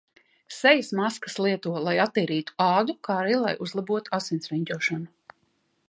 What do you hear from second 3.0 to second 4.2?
kā arī lai uzlabotu